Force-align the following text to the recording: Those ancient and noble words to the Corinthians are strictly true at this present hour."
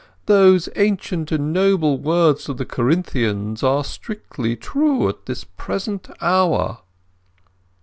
Those 0.25 0.67
ancient 0.75 1.31
and 1.31 1.53
noble 1.53 1.99
words 1.99 2.45
to 2.45 2.55
the 2.55 2.65
Corinthians 2.65 3.61
are 3.61 3.83
strictly 3.83 4.55
true 4.55 5.07
at 5.07 5.27
this 5.27 5.43
present 5.43 6.09
hour." 6.19 6.79